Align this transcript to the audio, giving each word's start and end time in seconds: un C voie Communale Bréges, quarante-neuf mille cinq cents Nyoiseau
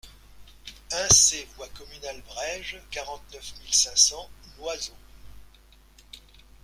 un 0.93 1.09
C 1.09 1.47
voie 1.57 1.67
Communale 1.77 2.23
Bréges, 2.23 2.81
quarante-neuf 2.89 3.53
mille 3.61 3.71
cinq 3.75 3.95
cents 3.95 4.29
Nyoiseau 4.57 4.93